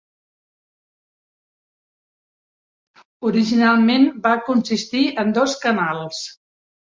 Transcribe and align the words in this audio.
Originalment 3.31 4.09
va 4.25 4.33
consistir 4.49 5.05
en 5.27 5.37
dos 5.41 5.55
canals. 5.67 6.25